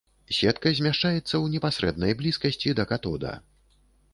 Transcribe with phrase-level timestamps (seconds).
[0.35, 3.37] Сетка змяшчаецца ў непасрэднай блізкасці да катода.